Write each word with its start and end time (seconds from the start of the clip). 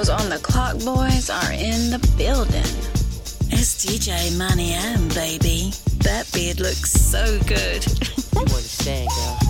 Those 0.00 0.08
on 0.08 0.30
the 0.30 0.38
clock 0.38 0.78
boys 0.78 1.28
are 1.28 1.52
in 1.52 1.90
the 1.90 1.98
building. 2.16 2.64
It's 3.52 3.84
DJ 3.84 4.34
Money 4.38 4.72
M, 4.72 5.08
baby. 5.08 5.74
That 5.98 6.26
beard 6.32 6.58
looks 6.58 6.90
so 6.90 7.38
good. 7.40 7.84
you 8.32 8.40
understand, 8.40 9.10
girl? 9.10 9.49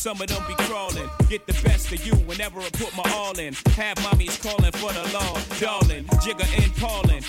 Some 0.00 0.18
of 0.22 0.28
them 0.28 0.42
be 0.48 0.54
crawling. 0.64 1.10
Get 1.28 1.46
the 1.46 1.52
best 1.62 1.92
of 1.92 2.06
you 2.06 2.14
whenever 2.24 2.58
I 2.60 2.70
put 2.70 2.96
my 2.96 3.04
all 3.12 3.38
in. 3.38 3.52
Have 3.76 3.98
mommies 3.98 4.40
calling 4.40 4.72
for 4.72 4.90
the 4.94 5.04
law, 5.12 5.36
darling. 5.60 6.04
Jigga 6.24 6.46
and 6.62 6.74
Paulin'. 6.76 7.22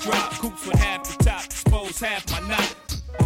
Drop 0.00 0.32
coops 0.40 0.66
with 0.66 0.78
half 0.78 1.04
the 1.04 1.24
top, 1.24 1.44
expose 1.44 2.00
half 2.00 2.24
my 2.30 2.40
knot. 2.48 2.74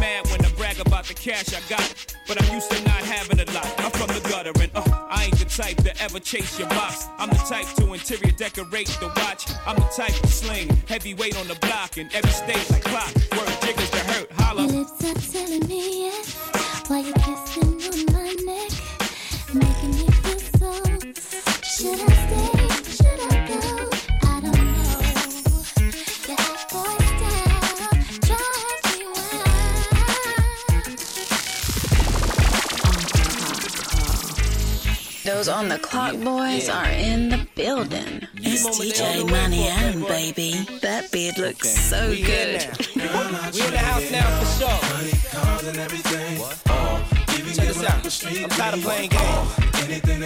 Mad 0.00 0.26
when 0.30 0.44
I 0.44 0.50
brag 0.56 0.80
about 0.80 1.04
the 1.04 1.14
cash 1.14 1.54
I 1.54 1.60
got, 1.68 2.16
but 2.26 2.42
I'm 2.42 2.52
used 2.52 2.68
to 2.72 2.82
not 2.82 3.02
having 3.04 3.38
a 3.38 3.44
lot. 3.52 3.68
I'm 3.78 3.92
from 3.92 4.08
the 4.08 4.28
gutter 4.28 4.52
and 4.60 4.72
uh, 4.74 4.82
I 5.08 5.26
ain't 5.26 5.38
the 5.38 5.44
type 5.44 5.76
to 5.84 6.02
ever 6.02 6.18
chase 6.18 6.58
your 6.58 6.68
box. 6.68 7.06
I'm 7.18 7.28
the 7.28 7.42
type 7.48 7.66
to 7.76 7.92
interior 7.92 8.32
decorate 8.32 8.88
the 8.98 9.06
watch. 9.06 9.46
I'm 9.66 9.76
the 9.76 9.88
type 9.96 10.14
to 10.14 10.26
sling 10.26 10.68
heavyweight 10.88 11.38
on 11.38 11.46
the 11.46 11.54
block 11.56 11.96
in 11.96 12.08
every 12.12 12.32
state 12.32 12.68
like 12.70 12.82
clock. 12.82 13.29
On 35.60 35.68
the 35.68 35.78
clock 35.78 36.16
boys 36.16 36.70
are 36.70 36.88
in 36.88 37.28
the 37.28 37.46
building. 37.54 38.26
It's 38.36 38.64
DJ 38.80 39.28
Money 39.28 39.68
and 39.68 40.06
baby. 40.06 40.52
That 40.80 41.12
beard 41.12 41.36
looks 41.36 41.68
so 41.68 42.08
We 42.08 42.20
in 42.20 42.24
good. 42.24 42.66
now. 42.96 43.50
We 43.52 43.60
in 43.66 43.70
the 43.70 43.76
house 43.76 44.10
now 44.10 44.40
for 44.40 44.46
sure. 44.56 44.80
Check 47.52 47.74
this 47.74 47.84
out. 47.84 48.42
I'm 48.42 48.48
tired 48.48 48.74
of 48.74 48.80
playing 48.80 49.10
games. 49.10 49.20
I 49.20 49.44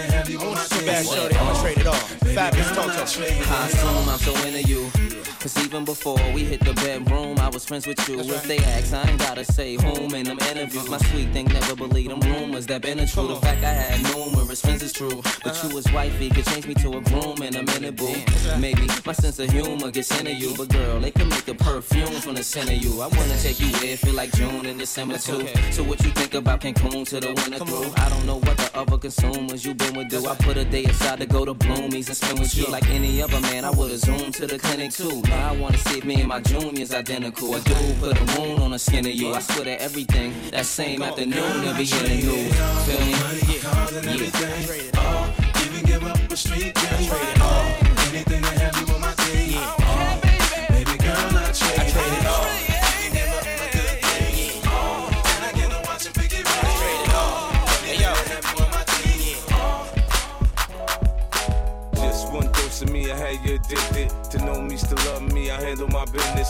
want 0.07 0.29
you 0.29 0.39
too 0.39 0.85
bad, 0.85 1.05
shorty. 1.05 1.35
I'm 1.35 1.47
gonna 1.47 1.59
trade 1.59 1.79
it 1.79 1.87
off. 1.87 2.19
Fabolous 2.21 2.73
Toto. 2.73 3.01
I 3.51 3.67
assume 3.67 4.07
I'm 4.07 4.17
so 4.19 4.33
into 4.47 4.61
you. 4.63 5.34
Cause 5.45 5.63
even 5.63 5.85
before 5.85 6.17
we 6.33 6.43
hit 6.43 6.61
the 6.61 6.73
bedroom, 6.73 7.37
I 7.37 7.49
was 7.49 7.65
friends 7.65 7.85
with 7.85 8.09
you. 8.09 8.19
If 8.19 8.47
they 8.47 8.57
ask, 8.57 8.91
I 8.95 9.07
ain't 9.07 9.19
gotta 9.19 9.45
say 9.45 9.75
whom 9.75 10.11
in 10.15 10.25
them 10.25 10.39
interviews. 10.39 10.89
My 10.89 10.97
sweet 10.97 11.29
thing 11.33 11.45
never 11.45 11.75
believed 11.75 12.09
them 12.09 12.19
rumors 12.21 12.65
that 12.65 12.81
been 12.81 12.97
a 12.97 13.05
true. 13.05 13.27
The 13.27 13.35
fact 13.35 13.63
I 13.63 13.69
had 13.69 14.01
numerous 14.15 14.61
friends 14.61 14.81
is 14.81 14.91
true. 14.91 15.21
But 15.43 15.61
you 15.61 15.75
was 15.75 15.85
wifey 15.93 16.31
could 16.31 16.47
change 16.47 16.65
me 16.65 16.73
to 16.73 16.97
a 16.97 17.01
groom 17.01 17.43
in 17.43 17.55
a 17.57 17.61
minute, 17.61 17.95
boo. 17.95 18.15
Maybe 18.59 18.87
my 19.05 19.13
sense 19.13 19.37
of 19.37 19.51
humor 19.51 19.91
gets 19.91 20.19
into 20.19 20.33
you. 20.33 20.55
But 20.57 20.69
girl, 20.69 20.99
they 20.99 21.11
can 21.11 21.29
make 21.29 21.47
a 21.47 21.53
perfume 21.53 22.19
from 22.21 22.33
the 22.33 22.43
scent 22.43 22.71
of 22.71 22.77
you. 22.83 22.99
I 23.01 23.07
wanna 23.07 23.37
take 23.37 23.59
you 23.59 23.67
where 23.67 23.93
it 23.93 23.99
feel 23.99 24.15
like 24.15 24.31
June 24.31 24.65
and 24.65 24.79
December 24.79 25.19
too. 25.19 25.47
So 25.69 25.83
what 25.83 26.03
you 26.03 26.09
think 26.09 26.33
about 26.33 26.61
Cancun 26.61 27.05
to 27.09 27.19
the 27.19 27.27
winter 27.27 27.63
through? 27.63 27.93
I 27.97 28.09
don't 28.09 28.25
know 28.25 28.37
what 28.37 28.57
the 28.57 28.71
other 28.73 28.97
consumers 28.97 29.63
you 29.63 29.75
been 29.75 29.93
with 29.93 30.09
do. 30.09 30.25
I 30.25 30.33
put 30.37 30.57
a 30.57 30.65
day 30.65 30.85
aside 30.85 31.19
to 31.19 31.27
go 31.27 31.45
to 31.45 31.53
Bloomies 31.53 32.07
and 32.07 32.17
spend 32.17 32.39
with 32.39 32.57
you 32.57 32.65
like 32.65 32.89
any 32.89 33.21
other 33.21 33.39
man. 33.41 33.63
I 33.63 33.69
would've 33.69 33.99
zoomed 33.99 34.33
to 34.33 34.47
the 34.47 34.57
clinic 34.57 34.91
too. 34.91 35.21
I 35.35 35.51
wanna 35.57 35.77
see 35.77 35.97
if 35.99 36.05
me 36.05 36.15
and 36.19 36.27
my 36.27 36.39
junior's 36.41 36.93
identical. 36.93 37.55
A 37.55 37.59
dude 37.61 37.99
put 37.99 38.17
a 38.19 38.39
wound 38.39 38.61
on 38.61 38.71
the 38.71 38.79
skin 38.79 39.05
of 39.05 39.13
you. 39.13 39.33
I 39.33 39.39
swear 39.39 39.65
that 39.65 39.81
everything 39.81 40.33
that 40.51 40.65
same 40.65 41.01
afternoon 41.01 41.61
they'll 41.61 41.75
be 41.75 41.83
in 41.83 42.03
the 42.03 42.15
news. 42.25 42.55
Feel 42.85 42.99
me? 43.05 43.11
Yeah. 43.53 44.05
Even 45.65 45.85
give 45.85 46.03
up 46.03 46.31
a 46.31 46.37
street. 46.37 46.77
Anything 46.77 48.41
to 48.41 48.49
have 48.49 48.59
you 48.59 48.63
on 48.63 48.71
my 48.71 48.74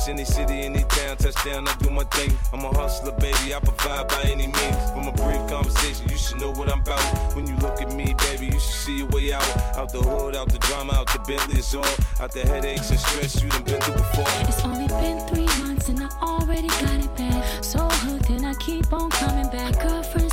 Any 0.07 0.23
city, 0.23 0.61
any 0.61 0.83
town, 0.83 1.17
touchdown, 1.17 1.67
I 1.67 1.73
do 1.77 1.89
my 1.89 2.03
thing. 2.03 2.31
I'm 2.53 2.63
a 2.63 2.69
hustler, 2.77 3.11
baby, 3.13 3.55
I 3.55 3.59
provide 3.59 4.07
by 4.07 4.21
any 4.25 4.45
means. 4.45 4.91
From 4.91 5.07
a 5.07 5.11
brief 5.11 5.49
conversation, 5.49 6.07
you 6.09 6.15
should 6.15 6.39
know 6.39 6.51
what 6.51 6.71
I'm 6.71 6.81
about. 6.81 7.35
When 7.35 7.47
you 7.47 7.55
look 7.57 7.81
at 7.81 7.91
me, 7.95 8.13
baby, 8.19 8.45
you 8.45 8.59
should 8.59 8.79
see 8.85 8.97
your 8.99 9.07
way 9.07 9.33
out. 9.33 9.43
Out 9.75 9.91
the 9.91 10.01
hood, 10.03 10.35
out 10.35 10.49
the 10.49 10.59
drama, 10.59 10.93
out 10.93 11.11
the 11.11 11.19
Bentley, 11.27 11.57
it's 11.57 11.73
all. 11.73 11.83
Out 12.21 12.31
the 12.31 12.41
headaches 12.41 12.91
and 12.91 12.99
stress 12.99 13.41
you 13.41 13.49
done 13.49 13.63
been 13.63 13.81
through 13.81 13.95
before. 13.95 14.25
It's 14.47 14.63
only 14.63 14.87
been 14.87 15.19
three 15.27 15.49
months 15.63 15.89
and 15.89 16.01
I 16.01 16.09
already 16.21 16.67
got 16.67 17.03
it 17.03 17.15
bad. 17.17 17.65
So 17.65 17.79
hooked 17.79 18.29
and 18.29 18.45
I 18.45 18.53
keep 18.55 18.93
on 18.93 19.09
coming 19.09 19.49
back. 19.49 19.73
Girlfriend's 19.81 20.05
telling 20.15 20.24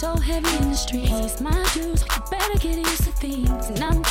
so 0.00 0.16
heavy 0.16 0.56
in 0.56 0.70
the 0.70 0.74
street. 0.74 1.08
He's 1.08 1.42
my 1.42 1.62
juice, 1.74 2.02
better 2.30 2.58
get 2.58 2.78
used 2.78 3.04
to 3.04 3.12
things. 3.12 3.68
And 3.68 3.84
I 3.84 3.90
don't 3.90 4.06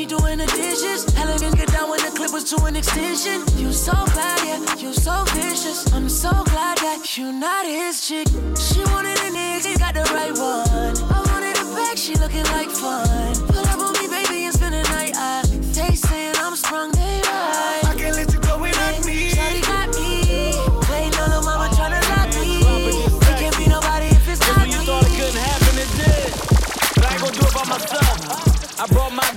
me 0.00 0.06
doing 0.06 0.38
the 0.38 0.46
dishes. 0.46 1.04
Elegant 1.16 1.56
get 1.56 1.68
down 1.72 1.90
when 1.90 2.00
the 2.00 2.10
clip 2.16 2.32
was 2.32 2.44
to 2.44 2.56
an 2.64 2.74
extension. 2.76 3.44
You 3.60 3.70
so 3.72 3.92
bad, 4.16 4.40
yeah, 4.48 4.60
you 4.82 4.92
so 4.94 5.24
vicious. 5.36 5.92
I'm 5.92 6.08
so 6.08 6.30
glad 6.52 6.78
that 6.78 7.18
you 7.18 7.32
not 7.32 7.66
his 7.66 8.06
chick. 8.06 8.26
She 8.56 8.80
wanted 8.92 9.18
a 9.26 9.30
nigga, 9.36 9.66
he 9.66 9.76
got 9.76 9.94
the 9.94 10.04
right 10.16 10.32
one. 10.32 10.94
I 11.16 11.18
wanted 11.30 11.56
a 11.60 11.64
back, 11.76 11.96
she 11.98 12.14
looking 12.16 12.46
like 12.56 12.70
fun. 12.70 13.34
Pull 13.48 13.66
up 13.72 13.80
on 13.86 13.92
me, 14.00 14.08
baby, 14.08 14.44
and 14.48 14.54
spend 14.54 14.74
the 14.74 14.82
night. 14.96 15.12
I, 15.16 15.44
they 15.76 15.94
saying 15.94 16.34
I'm 16.38 16.56
sprung, 16.56 16.92
they 16.92 17.20
right. 17.28 17.84
I 17.84 17.94
can't 17.98 18.16
let 18.16 18.32
you 18.32 18.40
go 18.40 18.56
without 18.58 19.04
me. 19.04 19.30
Shawty 19.36 19.60
got 19.68 19.88
me. 20.00 20.56
Waiting 20.88 21.20
on 21.20 21.30
the 21.36 21.40
mama 21.44 21.68
tryna 21.76 22.00
lock 22.08 22.30
me. 22.40 22.64
It 23.28 23.36
can't 23.36 23.56
be 23.58 23.66
nobody 23.68 24.06
if 24.16 24.28
it's 24.28 24.40
not 24.48 24.64
When 24.64 24.70
you 24.70 24.80
thought 24.80 25.04
it 25.04 25.12
couldn't 25.18 25.44
happen, 25.44 25.74
it 25.84 25.90
did. 26.00 26.30
But 26.96 27.04
I 27.04 27.12
ain't 27.12 27.20
gonna 27.20 27.36
do 27.36 27.44
it 27.44 27.54
by 27.54 27.64
myself. 27.68 28.50
I 28.80 28.86
brought 28.86 29.12
my 29.12 29.29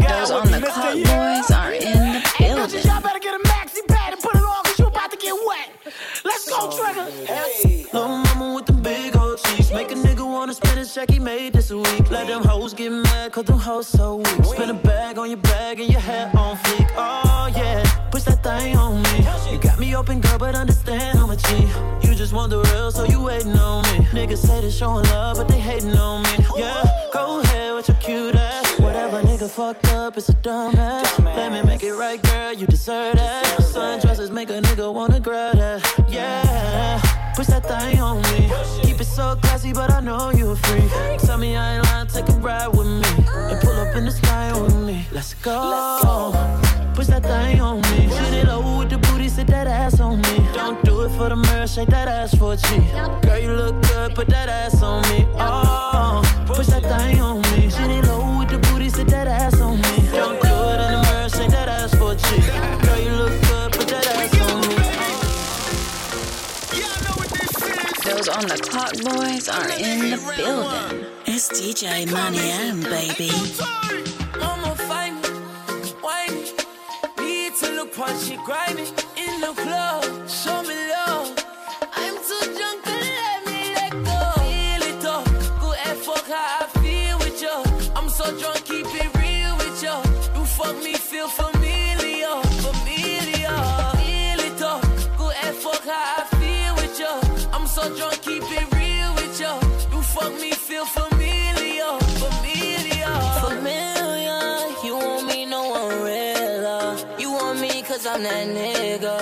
Go, 6.63 6.71
Trigger. 6.71 7.11
Little 7.93 8.17
mama 8.19 8.53
with 8.55 8.65
the 8.65 8.71
big 8.73 9.17
old 9.17 9.37
cheeks. 9.43 9.69
Make 9.71 9.91
a 9.91 9.95
nigga 9.95 10.25
wanna 10.25 10.53
spend 10.53 10.79
his 10.79 10.93
check 10.93 11.11
he 11.11 11.19
made 11.19 11.51
this 11.51 11.69
week. 11.71 12.09
Let 12.09 12.27
them 12.27 12.41
hoes 12.41 12.73
get 12.73 12.89
mad, 12.89 13.33
cause 13.33 13.43
them 13.43 13.59
hoes 13.59 13.87
so 13.87 14.15
weak. 14.17 14.45
Spin 14.45 14.69
a 14.69 14.73
bag 14.73 15.17
on 15.17 15.29
your 15.29 15.39
bag 15.39 15.81
and 15.81 15.91
your 15.91 15.99
hair 15.99 16.31
on 16.33 16.55
fleek. 16.55 16.89
Oh 16.95 17.51
yeah, 17.53 17.83
push 18.11 18.23
that 18.23 18.41
thing 18.43 18.77
on 18.77 19.01
me. 19.03 19.27
You 19.51 19.59
got 19.59 19.77
me 19.77 19.93
open, 19.93 20.21
girl, 20.21 20.37
but 20.37 20.55
understand 20.55 21.19
I'm 21.19 21.31
a 21.31 21.35
G. 21.35 21.67
You 22.07 22.15
just 22.15 22.31
want 22.31 22.49
the 22.49 22.59
real, 22.59 22.91
so 22.91 23.03
you 23.03 23.21
waiting 23.21 23.57
on 23.57 23.83
me. 23.91 24.05
Niggas 24.17 24.37
say 24.37 24.61
they 24.61 24.71
showing 24.71 25.03
love, 25.05 25.37
but 25.37 25.49
they 25.49 25.59
hating 25.59 25.97
on 25.97 26.23
me. 26.23 26.45
Yeah, 26.55 26.83
go 27.13 27.41
ahead 27.41 27.75
with 27.75 27.89
your 27.89 27.97
cute 27.97 28.35
ass. 28.35 28.79
Whatever 28.79 29.21
nigga 29.21 29.49
fucked 29.49 29.87
up, 29.89 30.17
it's 30.17 30.29
a 30.29 30.33
dumb 30.35 30.75
ass. 30.75 31.19
Let 31.19 31.51
me 31.51 31.61
make 31.63 31.83
it 31.83 31.93
right, 31.93 32.21
girl, 32.21 32.53
you 32.53 32.67
deserve 32.67 33.17
that. 33.17 33.43
Sundresses 33.59 34.31
make 34.31 34.49
a 34.49 34.61
nigga 34.61 34.91
wanna 34.93 35.19
grab 35.19 35.52
thing 37.79 37.99
on 37.99 38.21
me. 38.21 38.51
Keep 38.81 39.01
it 39.01 39.05
so 39.05 39.35
classy, 39.41 39.73
but 39.73 39.91
I 39.91 39.99
know 39.99 40.31
you 40.31 40.51
a 40.51 40.55
freak. 40.55 40.89
Tell 41.19 41.37
me 41.37 41.55
I 41.55 41.75
ain't 41.75 41.85
lying, 41.85 42.07
take 42.07 42.29
a 42.29 42.33
ride 42.33 42.67
with 42.67 42.87
me. 42.87 43.09
And 43.49 43.59
pull 43.61 43.77
up 43.83 43.95
in 43.95 44.05
the 44.05 44.11
sky 44.11 44.59
with 44.61 44.75
me. 44.75 45.05
Let's 45.11 45.33
go. 45.35 46.33
Push 46.93 47.07
that 47.07 47.23
thing 47.23 47.59
on 47.59 47.81
me. 47.81 48.09
Shoot 48.15 48.33
it 48.39 48.47
low 48.47 48.79
with 48.79 48.89
the 48.89 48.97
booty, 48.97 49.27
sit 49.29 49.47
that 49.47 49.67
ass 49.67 49.99
on 49.99 50.21
me. 50.21 50.35
Don't 50.53 50.83
do 50.83 51.03
it 51.03 51.09
for 51.17 51.29
the 51.29 51.35
mirror, 51.35 51.67
shake 51.67 51.89
that 51.89 52.07
ass 52.07 52.35
for 52.35 52.53
a 52.53 52.57
G. 52.57 52.67
Girl, 53.25 53.39
you 53.39 53.51
look 53.51 53.81
good, 53.87 54.15
put 54.15 54.27
that 54.27 54.49
ass 54.49 54.81
on 54.83 55.01
me. 55.09 55.25
Oh, 55.37 56.21
push 56.45 56.67
that 56.67 56.83
thing 56.83 57.19
on 57.19 57.41
me. 57.41 57.69
Shoot 57.69 57.89
it 57.89 58.05
low 58.05 58.37
with 58.39 58.49
the 58.49 58.59
booty, 58.69 58.89
sit 58.89 59.07
that 59.07 59.27
ass 59.27 59.59
on 59.59 59.77
me. 59.77 59.82
Those 68.23 68.35
on 68.37 68.47
the 68.47 68.57
clock 68.57 68.93
boys 69.03 69.49
are 69.49 69.69
in 69.71 70.11
the 70.11 70.33
building. 70.37 71.05
It's 71.25 71.49
DJ 71.49 72.09
Money 72.09 72.51
M, 72.51 72.81
baby. 72.83 73.31
Mama 74.39 74.75
find 74.75 75.21
me, 75.21 75.91
wine 76.01 76.33
me. 76.33 76.51
Need 77.19 77.55
to 77.55 77.71
look 77.71 77.93
punchy, 77.93 78.37
grimy 78.45 78.87
in 79.17 79.41
the 79.41 79.53
club. 79.55 80.12
That 108.33 108.47
nigga. 108.57 109.15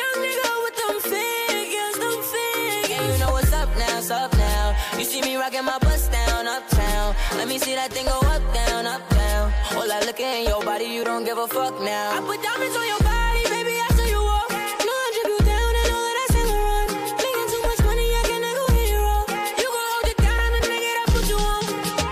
Young 0.00 0.16
nigga 0.24 0.50
with 0.64 0.76
them 0.80 0.96
figures, 1.12 1.96
them 2.02 2.18
figures. 2.32 3.12
You 3.12 3.24
know 3.24 3.32
what's 3.32 3.52
up 3.52 3.70
now, 3.76 3.98
it's 3.98 4.10
up 4.10 4.32
now. 4.36 4.76
You 4.98 5.04
see 5.04 5.20
me 5.22 5.36
rocking 5.36 5.64
my 5.64 5.78
bust 5.78 6.10
down, 6.12 6.46
uptown. 6.46 7.14
Let 7.36 7.48
me 7.48 7.58
see 7.58 7.74
that 7.74 7.90
thing 7.92 8.06
go 8.06 8.18
up, 8.34 8.42
down, 8.54 8.86
up, 8.86 9.02
down. 9.10 9.52
All 9.76 9.90
I 9.90 10.00
look 10.06 10.20
at 10.20 10.38
in 10.40 10.44
your 10.48 10.62
body, 10.64 10.84
you 10.84 11.04
don't 11.04 11.24
give 11.24 11.38
a 11.38 11.48
fuck 11.48 11.74
now. 11.80 12.16
I 12.16 12.20
put 12.20 12.38
diamonds 12.42 12.76
on 12.80 12.86
your 12.92 13.02
body, 13.12 13.42
baby, 13.54 13.74
I 13.86 13.88
saw 13.96 14.06
you 14.14 14.20
walk. 14.30 14.50
No, 14.88 14.94
I 15.06 15.08
drip 15.14 15.28
you 15.34 15.40
down 15.54 15.72
and 15.80 15.88
all 15.96 16.06
of 16.10 16.14
that 16.18 16.28
Saint 16.34 16.48
Laurent. 16.52 16.90
Making 17.24 17.48
too 17.52 17.62
much 17.68 17.80
money, 17.88 18.06
I 18.20 18.22
can 18.30 18.40
never 18.48 18.66
hit 18.76 18.88
you 18.92 19.00
wrong. 19.06 19.26
You 19.62 19.68
gon' 19.74 19.88
hold 19.92 20.06
it 20.12 20.18
down 20.28 20.50
and 20.56 20.64
make 20.72 20.86
it 20.92 20.96
up 21.02 21.08
what 21.14 21.26
you 21.32 21.38
want. 21.46 21.66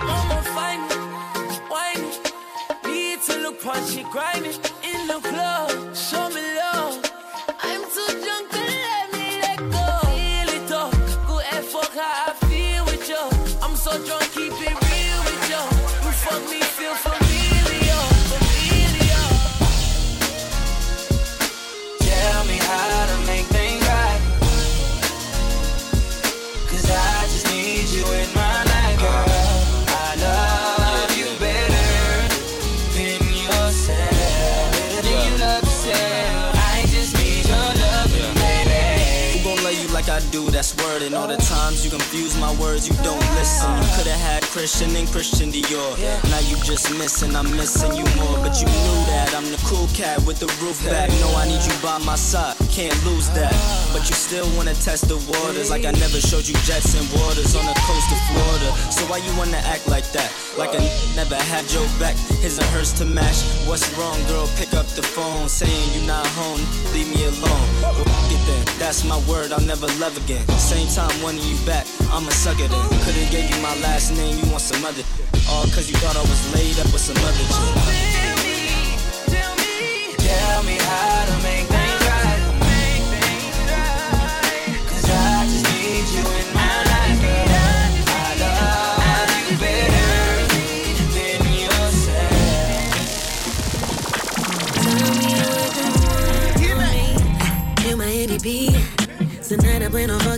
Mama 0.09 0.39
find 0.57 0.83
me, 0.89 0.97
wine 1.73 2.03
me. 2.05 2.13
Need 2.89 3.19
to 3.29 3.35
look 3.45 3.57
punchy, 3.63 4.03
grimy 4.15 4.66
do? 40.37 40.51
That's 40.51 40.77
word. 40.85 41.03
And 41.03 41.15
all 41.15 41.29
the 41.29 41.37
times 41.37 41.85
you 41.85 41.91
confuse 41.91 42.37
my 42.39 42.53
words, 42.61 42.89
you 42.89 42.95
don't 43.03 43.25
listen. 43.39 43.71
You 43.81 43.89
could've 43.97 44.21
had 44.29 44.43
Christian 44.55 44.95
and 44.97 45.09
Christian 45.09 45.51
Dior. 45.51 45.93
Now 46.31 46.41
you 46.51 46.57
just 46.63 46.93
missing, 46.99 47.35
I'm 47.35 47.51
missing 47.57 47.93
you 47.97 48.05
more. 48.21 48.37
But 48.45 48.61
you 48.61 48.69
knew 48.69 48.99
that 49.13 49.33
I'm 49.37 49.49
cool 49.67 49.91
cat 49.99 50.23
with 50.23 50.39
the 50.39 50.47
roof 50.63 50.79
back. 50.87 51.11
No, 51.19 51.35
I 51.35 51.45
need 51.45 51.59
you 51.67 51.75
by 51.83 51.99
my 52.07 52.15
side, 52.15 52.55
can't 52.71 52.95
lose 53.03 53.29
that. 53.35 53.51
But 53.93 54.07
you 54.07 54.15
still 54.15 54.47
wanna 54.57 54.75
test 54.79 55.11
the 55.11 55.19
waters, 55.27 55.71
like 55.71 55.85
I 55.85 55.91
never 55.99 56.23
showed 56.23 56.47
you 56.47 56.55
jets 56.63 56.95
and 56.95 57.07
waters 57.19 57.59
on 57.59 57.67
the 57.67 57.75
coast 57.83 58.09
of 58.15 58.21
Florida. 58.31 58.71
So 58.95 59.03
why 59.11 59.19
you 59.19 59.33
wanna 59.35 59.59
act 59.67 59.89
like 59.91 60.07
that? 60.15 60.31
Like 60.57 60.71
I 60.71 60.87
never 61.19 61.35
had 61.35 61.67
your 61.75 61.83
back, 61.99 62.15
his 62.39 62.59
and 62.59 62.69
hers 62.71 62.93
to 63.03 63.05
match. 63.05 63.43
What's 63.67 63.91
wrong, 63.99 64.17
girl? 64.31 64.47
Pick 64.55 64.73
up 64.75 64.87
the 64.95 65.03
phone, 65.03 65.49
saying 65.49 65.87
you 65.95 66.07
not 66.07 66.27
home, 66.39 66.63
leave 66.95 67.11
me 67.11 67.27
alone. 67.27 67.67
Well, 67.83 68.07
it 68.31 68.43
then, 68.47 68.65
that's 68.79 69.03
my 69.03 69.19
word, 69.27 69.51
I'll 69.51 69.67
never 69.67 69.91
love 69.99 70.17
again. 70.17 70.47
Same 70.63 70.87
time 70.95 71.11
wanting 71.23 71.43
you 71.43 71.59
back, 71.67 71.87
I'ma 72.15 72.31
suck 72.31 72.63
it 72.63 72.71
in. 72.71 72.87
Could've 73.03 73.31
gave 73.35 73.51
you 73.51 73.59
my 73.61 73.75
last 73.83 74.15
name, 74.15 74.39
you 74.39 74.47
want 74.47 74.63
some 74.63 74.85
other. 74.87 75.03
All 75.51 75.67
cause 75.75 75.91
you 75.91 75.97
thought 75.99 76.15
I 76.15 76.23
was 76.23 76.43
laid 76.55 76.79
up 76.79 76.87
with 76.95 77.03
some 77.03 77.19
other 77.19 77.47
chick. 77.51 78.16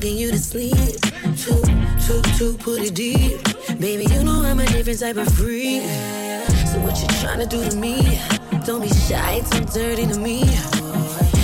Fucking 0.08 0.20
you 0.22 0.30
to 0.30 0.38
sleep. 0.38 1.00
Two, 1.36 1.60
two, 2.06 2.22
two, 2.38 2.56
put 2.56 2.80
it 2.80 2.94
deep. 2.94 3.42
Baby, 3.78 4.06
you 4.10 4.24
know 4.24 4.42
I'm 4.42 4.58
a 4.58 4.64
different 4.64 5.00
type 5.00 5.18
of 5.18 5.28
freak. 5.34 5.82
So 6.72 6.80
what 6.80 6.98
you 6.98 7.08
tryna 7.20 7.46
do 7.46 7.68
to 7.68 7.76
me? 7.76 8.18
Don't 8.64 8.80
be 8.80 8.88
shy, 8.88 9.34
it's 9.34 9.50
too 9.50 9.66
dirty 9.66 10.06
to 10.06 10.18
me. 10.18 10.44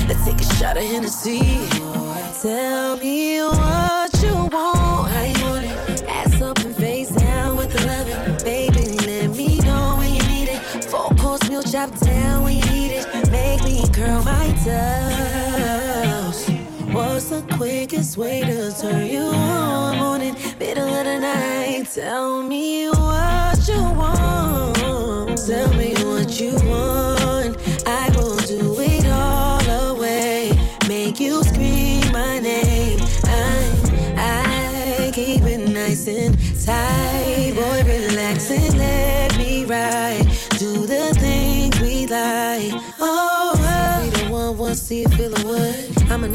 Let's 0.09 0.25
take 0.25 0.40
a 0.40 0.54
shot 0.56 0.78
of 0.78 0.83
Hennessy. 0.83 1.40
Tell 2.40 2.97
me 2.97 3.42
what 3.42 4.23
you 4.23 4.35
want, 4.35 5.11
how 5.12 5.25
you 5.25 5.44
want 5.44 5.66
it. 5.66 6.04
Ass 6.09 6.40
up 6.40 6.59
and 6.61 6.75
face 6.75 7.11
down 7.11 7.59
with 7.59 7.71
the 7.71 7.87
loving. 7.87 8.44
Baby, 8.44 8.97
let 9.04 9.28
me 9.37 9.59
know 9.59 9.97
when 9.99 10.14
you 10.14 10.23
need 10.23 10.49
it. 10.49 10.85
Four 10.87 11.11
course 11.16 11.50
meal 11.50 11.62
chop 11.62 11.90
down 12.00 12.44
when 12.44 12.56
you 12.56 12.64
need 12.73 12.92
it. 12.92 13.04
else. 14.66 15.34
What's 17.25 17.43
the 17.43 17.57
quickest 17.57 18.19
way 18.19 18.43
to 18.43 18.71
turn 18.78 19.07
you 19.07 19.23
on? 19.23 19.97
Morning, 19.97 20.37
middle 20.59 20.87
of 20.87 21.07
the 21.07 21.21
night. 21.21 21.88
Tell 21.90 22.43
me 22.43 22.90
what 22.90 23.66
you 23.66 23.81
want. 23.81 25.38
Tell 25.38 25.73
me 25.73 25.95
what 26.04 26.38
you 26.38 26.54
want. 26.69 27.03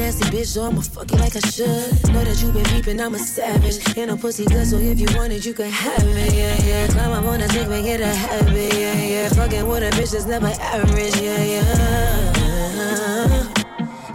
Nasty 0.09 0.25
bitch, 0.35 0.47
so 0.47 0.63
I'ma 0.63 0.81
fuck 0.81 1.11
you 1.11 1.17
like 1.17 1.35
I 1.35 1.39
should. 1.39 2.11
Know 2.11 2.23
that 2.23 2.41
you 2.41 2.51
been 2.51 2.65
peeping, 2.65 2.99
I'm 2.99 3.13
a 3.13 3.19
savage. 3.19 3.77
Ain't 3.95 4.09
a 4.09 4.15
pussy 4.15 4.45
good, 4.45 4.65
so 4.65 4.77
if 4.77 4.99
you 4.99 5.07
want 5.15 5.31
it, 5.33 5.45
you 5.45 5.53
can 5.53 5.69
have 5.69 6.03
it, 6.03 6.33
yeah, 6.33 6.65
yeah. 6.65 6.87
Climb 6.87 7.11
up 7.11 7.25
on 7.25 7.39
that 7.39 7.51
dick, 7.51 7.67
make 7.69 7.85
it 7.85 8.01
a 8.01 8.07
habit, 8.07 8.73
yeah, 8.73 9.03
yeah. 9.03 9.29
Fucking 9.29 9.67
with 9.67 9.83
a 9.83 9.91
bitch 9.95 10.11
that's 10.13 10.25
never 10.25 10.47
average, 10.47 11.15
yeah, 11.21 11.43
yeah. 11.53 11.63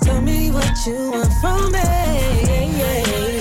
Tell 0.00 0.20
me 0.20 0.50
what 0.50 0.86
you 0.86 1.12
want 1.12 1.32
from 1.40 1.70
me, 1.70 1.78
yeah, 1.78 3.06
yeah. 3.06 3.33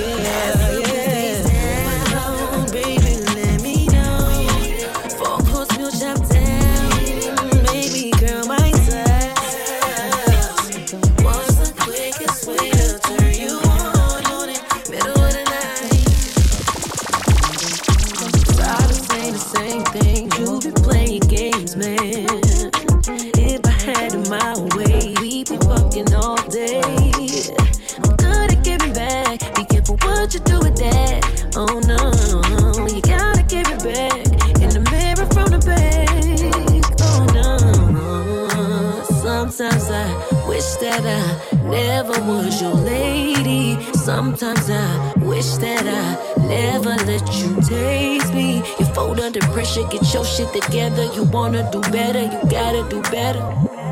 Your 50.24 50.32
shit 50.32 50.54
together. 50.62 51.04
You 51.14 51.24
wanna 51.24 51.70
do 51.72 51.82
better, 51.92 52.22
you 52.22 52.40
gotta 52.50 52.88
do 52.90 53.02
better. 53.12 53.44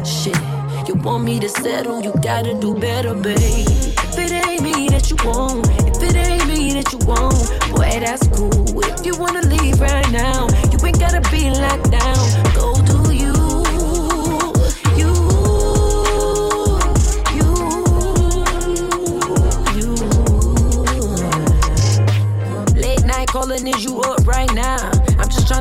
Shit, 0.06 0.38
you 0.88 0.96
want 0.96 1.24
me 1.26 1.40
to 1.40 1.50
settle, 1.50 2.02
you 2.02 2.14
gotta 2.22 2.54
do 2.60 2.74
better, 2.74 3.14
babe. 3.14 3.68
If 3.68 4.18
it 4.18 4.32
ain't 4.32 4.62
me 4.64 4.88
that 4.90 5.10
you 5.10 5.18
want, 5.26 5.68
if 5.90 6.02
it 6.02 6.16
ain't 6.16 6.48
me 6.48 6.74
that 6.74 6.92
you 6.94 7.00
want, 7.06 7.36
boy, 7.72 8.00
that's 8.00 8.28
cool. 8.30 8.82
If 8.84 9.06
you 9.06 9.16
wanna 9.18 9.42
leave 9.42 9.80
right 9.82 10.10
now, 10.12 10.48
you 10.72 10.78
ain't 10.86 11.00
gotta 11.00 11.22
be 11.32 11.50
locked 11.50 11.92
down. 11.92 12.16
Go 12.56 12.76
do 12.92 13.12
you. 13.14 13.34
You, 15.02 15.12
you, 17.38 17.52
you. 19.78 19.90
Late 22.82 23.04
night 23.06 23.28
calling, 23.28 23.68
is 23.68 23.84
you 23.84 24.00
up 24.02 24.26
right 24.26 24.54
now? 24.54 25.01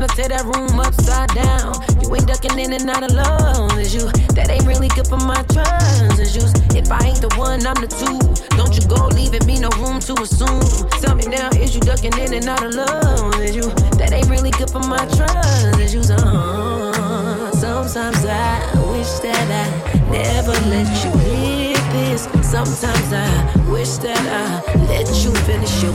To 0.01 0.07
tear 0.07 0.29
that 0.29 0.49
room 0.49 0.79
upside 0.81 1.29
down. 1.29 1.77
You 2.01 2.09
ain't 2.17 2.25
ducking 2.25 2.57
in 2.57 2.73
and 2.73 2.89
out 2.89 3.05
alone, 3.05 3.77
is 3.77 3.93
you? 3.93 4.09
That 4.33 4.49
ain't 4.49 4.65
really 4.65 4.89
good 4.97 5.05
for 5.05 5.21
my 5.21 5.45
trust, 5.53 6.17
is 6.17 6.33
you? 6.33 6.41
If 6.73 6.89
I 6.89 7.05
ain't 7.05 7.21
the 7.21 7.29
one, 7.37 7.61
I'm 7.61 7.77
the 7.77 7.85
two. 7.85 8.17
Don't 8.57 8.73
you 8.73 8.81
go 8.89 9.13
leaving 9.13 9.45
me 9.45 9.61
no 9.61 9.69
room 9.77 10.01
to 10.09 10.17
assume. 10.17 10.89
Tell 11.05 11.13
me 11.13 11.29
now, 11.29 11.53
is 11.53 11.77
you 11.77 11.81
ducking 11.85 12.17
in 12.17 12.33
and 12.33 12.49
out 12.49 12.65
alone, 12.65 13.45
is 13.45 13.53
you? 13.53 13.69
That 14.01 14.09
ain't 14.09 14.25
really 14.25 14.49
good 14.49 14.73
for 14.73 14.81
my 14.81 15.05
trust, 15.13 15.77
is 15.77 15.93
you? 15.93 16.01
Uh, 16.01 17.53
sometimes 17.53 18.25
I 18.25 18.57
wish 18.97 19.21
that 19.21 19.53
I 19.53 19.69
never 20.09 20.57
let 20.65 20.89
you 21.05 21.13
hit 21.29 21.77
this. 21.93 22.25
Sometimes 22.41 23.13
I 23.13 23.29
wish 23.69 24.01
that 24.01 24.17
I 24.17 24.65
let 24.89 25.05
you 25.21 25.29
finish 25.45 25.83
your 25.85 25.93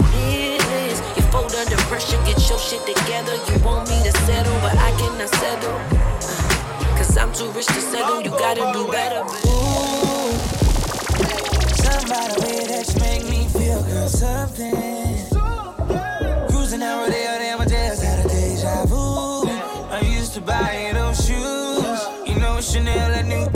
get 2.47 2.51
your 2.51 2.59
shit 2.59 2.97
together. 2.97 3.35
You 3.35 3.65
want 3.65 3.89
me 3.89 4.03
to 4.05 4.13
settle, 4.13 4.55
but 4.61 4.77
I 4.79 4.91
cannot 4.99 5.29
settle. 5.29 5.71
Uh, 5.73 6.97
Cause 6.97 7.17
I'm 7.17 7.33
too 7.33 7.51
rich 7.51 7.67
to 7.67 7.81
settle, 7.81 8.23
you 8.23 8.31
gotta 8.31 8.73
do 8.73 8.87
better. 8.91 9.23
Ooh. 9.47 10.33
Somebody 11.83 12.35
way 12.43 12.67
that 12.71 12.85
you 12.89 13.01
make 13.01 13.25
me 13.29 13.49
feel, 13.49 13.83
girl, 13.83 14.09
something. 14.09 14.75
Cruising 16.49 16.81
down 16.81 17.01
Rodeo, 17.01 17.39
damn, 17.39 17.61
I 17.61 17.65
just 17.67 18.03
had 18.03 18.25
a 18.25 18.29
deja 18.29 18.87
vu. 18.87 19.49
I 19.91 20.01
used 20.01 20.35
to 20.35 20.41
buy 20.41 20.93
those 20.95 21.27
shoes, 21.27 22.01
you 22.27 22.39
know, 22.39 22.61
Chanel 22.61 23.11
and 23.13 23.29
new 23.29 23.47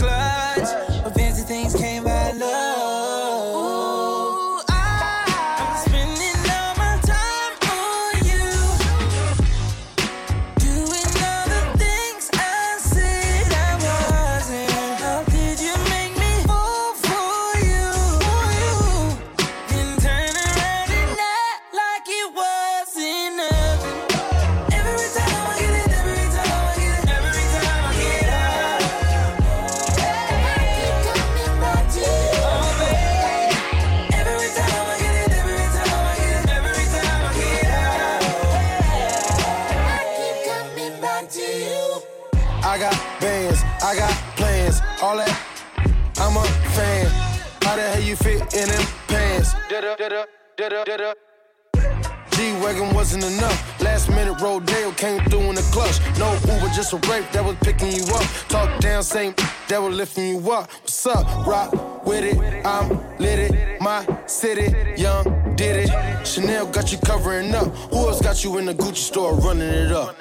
G-Wagon 52.32 52.94
wasn't 52.94 53.24
enough. 53.24 53.80
Last 53.82 54.08
minute 54.08 54.40
Rodeo 54.40 54.92
came 54.92 55.22
through 55.26 55.50
in 55.50 55.54
the 55.54 55.68
clutch. 55.72 56.00
No 56.18 56.32
Uber, 56.52 56.72
just 56.74 56.92
a 56.92 56.96
Wraith 57.08 57.30
that 57.32 57.44
was 57.44 57.56
picking 57.56 57.92
you 57.92 58.04
up. 58.14 58.24
Talk 58.48 58.80
down, 58.80 59.02
same 59.02 59.34
that 59.68 59.80
was 59.82 59.94
lifting 59.94 60.28
you 60.28 60.50
up. 60.50 60.70
What's 60.72 61.06
up? 61.06 61.46
Rock 61.46 62.06
with 62.06 62.24
it. 62.24 62.64
I'm 62.64 62.88
lit 63.18 63.38
it. 63.38 63.80
My 63.80 64.06
city, 64.26 64.74
young, 65.00 65.54
did 65.56 65.88
it. 65.88 66.26
Chanel 66.26 66.66
got 66.66 66.90
you 66.92 66.98
covering 66.98 67.54
up. 67.54 67.68
Who 67.90 68.08
else 68.08 68.22
got 68.22 68.42
you 68.42 68.56
in 68.58 68.64
the 68.64 68.74
Gucci 68.74 68.96
store 68.96 69.34
running 69.34 69.68
it 69.68 69.92
up? 69.92 70.16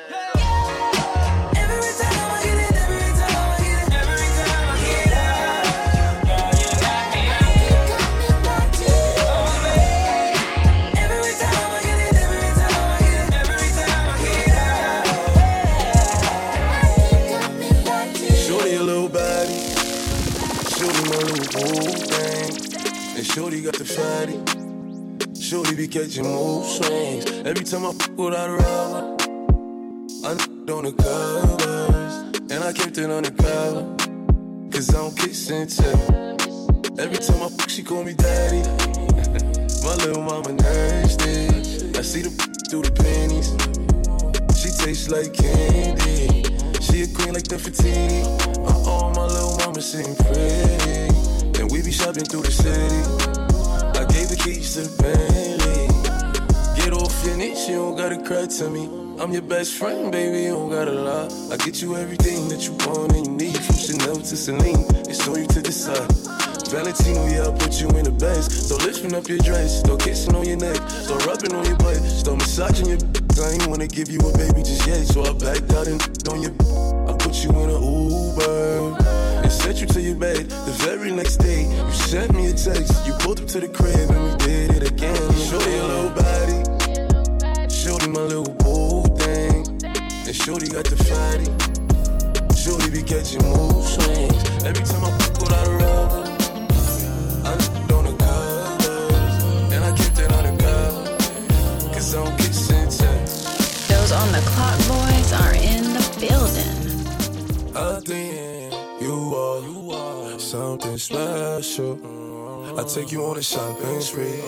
Got. 23.96 24.30
Shorty 25.38 25.76
be 25.76 25.88
catching 25.88 26.24
mood 26.26 26.66
swings. 26.66 27.26
Every 27.46 27.64
time 27.66 27.86
I 27.86 27.92
fuck 27.94 28.18
with 28.18 28.36
her 28.36 28.58
rubber, 28.58 29.18
I 30.24 30.32
n- 30.32 30.70
on 30.70 30.84
the 30.86 30.94
covers, 30.94 32.52
and 32.52 32.64
I 32.64 32.72
kept 32.74 32.98
it 32.98 33.10
on 33.10 33.24
the 33.24 33.32
cover, 33.32 33.84
cause 34.72 34.90
I 34.94 34.98
don't 35.00 35.18
kiss 35.18 35.50
and 35.50 35.70
tell. 35.70 37.00
Every 37.00 37.18
time 37.18 37.42
I 37.42 37.50
fuck, 37.50 37.70
she 37.70 37.82
call 37.84 38.04
me 38.04 38.14
daddy. 38.14 38.60
my 39.84 39.96
little 40.06 40.22
mama 40.24 40.54
nasty. 40.54 41.48
I 41.98 42.02
see 42.02 42.22
the 42.22 42.30
through 42.70 42.84
the 42.84 42.92
panties. 42.92 43.50
She 44.60 44.70
tastes 44.86 45.10
like 45.10 45.34
candy. 45.34 46.44
She 46.82 47.04
a 47.04 47.08
queen 47.08 47.34
like 47.34 47.48
the 47.48 47.56
Fatini. 47.58 48.24
Uh 48.60 48.90
oh, 48.90 49.10
my 49.16 49.26
little 49.26 49.58
mama 49.58 49.82
sitting 49.82 50.16
pretty. 50.16 51.62
and 51.62 51.72
we 51.72 51.82
be 51.82 51.92
shopping 51.92 52.26
through 52.26 52.44
the 52.44 52.52
city. 52.52 53.49
I 54.00 54.06
gave 54.06 54.30
the 54.30 54.38
keys 54.38 54.76
to 54.76 54.88
the 54.88 54.96
Bentley. 55.04 55.92
Get 56.80 56.94
off 56.94 57.12
your 57.26 57.36
knees, 57.36 57.68
you 57.68 57.76
don't 57.76 57.98
gotta 57.98 58.16
cry 58.24 58.48
to 58.48 58.70
me. 58.70 58.88
I'm 59.20 59.34
your 59.34 59.42
best 59.42 59.74
friend, 59.74 60.10
baby, 60.10 60.44
you 60.44 60.52
don't 60.56 60.70
gotta 60.70 60.94
lie. 60.94 61.28
I 61.52 61.58
get 61.58 61.82
you 61.82 61.98
everything 61.98 62.48
that 62.48 62.64
you 62.64 62.72
want 62.88 63.12
and 63.12 63.28
you 63.28 63.34
need, 63.34 63.60
from 63.60 63.76
Chanel 63.76 64.16
to 64.16 64.38
Celine. 64.38 64.88
It's 65.04 65.28
on 65.28 65.42
you 65.42 65.48
to 65.48 65.62
decide. 65.62 66.08
Valentino, 66.72 67.28
yeah, 67.28 67.50
I 67.50 67.52
put 67.60 67.82
you 67.82 67.90
in 67.90 68.06
the 68.06 68.16
best. 68.16 68.72
Start 68.72 68.86
lifting 68.86 69.14
up 69.14 69.28
your 69.28 69.40
dress, 69.40 69.82
start 69.82 70.00
kissing 70.00 70.34
on 70.34 70.48
your 70.48 70.56
neck, 70.64 70.80
start 70.88 71.26
rubbing 71.26 71.54
on 71.54 71.66
your 71.66 71.76
butt, 71.84 72.00
start 72.00 72.38
massaging 72.38 72.88
your. 72.88 73.00
I 73.44 73.52
ain't 73.52 73.68
wanna 73.68 73.88
give 73.88 74.08
you 74.08 74.20
a 74.20 74.32
baby 74.38 74.64
just 74.64 74.88
yet, 74.88 75.04
so 75.12 75.28
I 75.28 75.34
backed 75.36 75.76
out 75.76 75.92
and 75.92 76.00
on 76.32 76.40
your. 76.40 76.56
I 77.04 77.12
put 77.20 77.36
you 77.44 77.52
in 77.52 77.68
an 77.68 77.84
Uber 77.84 78.79
and 79.50 79.62
sent 79.62 79.82
you 79.82 79.88
to 79.88 80.02
your 80.02 80.16
bed. 80.16 80.46
The 80.50 80.76
very 80.86 81.12
next 81.12 81.38
day, 81.38 81.64
you 81.64 81.92
sent 81.92 82.34
me 82.34 82.48
a 82.48 82.54
text. 82.54 83.06
You 83.06 83.14
pulled 83.14 83.42
up 83.42 83.48
to 83.48 83.60
the 83.60 83.68
crib 83.68 84.10
and 84.12 84.24
we 84.24 84.38
did 84.46 84.70
it 84.78 84.92
again. 84.92 85.16
Show 85.50 85.60
your 85.76 85.88
little 85.88 86.14
body, 86.22 87.70
shorty 87.70 88.08
my 88.10 88.22
little 88.22 88.54
boo 88.62 89.04
thing, 89.18 89.66
and 89.84 90.36
shorty 90.36 90.68
got 90.68 90.86
the 90.86 90.98
fatty. 91.10 91.50
Shorty 92.56 92.92
be 92.92 93.02
catching 93.02 93.42
mood. 93.42 94.49
Special. 111.62 112.00
I 112.80 112.84
take 112.84 113.12
you 113.12 113.26
on 113.26 113.38
a 113.38 113.42
shopping 113.42 114.00
spree, 114.02 114.42